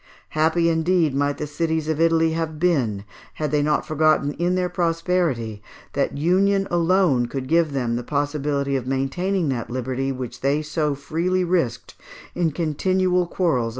Happy 0.29 0.67
indeed 0.67 1.13
might 1.13 1.37
the 1.37 1.45
cities 1.45 1.87
of 1.87 2.01
Italy 2.01 2.31
have 2.31 2.59
been 2.59 3.03
had 3.35 3.51
they 3.51 3.61
not 3.61 3.85
forgotten, 3.85 4.33
in 4.33 4.55
their 4.55 4.67
prosperity, 4.67 5.61
that 5.93 6.17
union 6.17 6.67
alone 6.71 7.27
could 7.27 7.45
give 7.47 7.71
them 7.71 7.95
the 7.97 8.03
possibility 8.03 8.75
of 8.75 8.87
maintaining 8.87 9.49
that 9.49 9.69
liberty 9.69 10.11
which 10.11 10.41
they 10.41 10.63
so 10.63 10.95
freely 10.95 11.43
risked 11.43 11.93
in 12.33 12.49
continual 12.49 13.27
quarrels 13.27 13.27
amongst 13.27 13.39
one 13.39 13.59
another! 13.59 13.69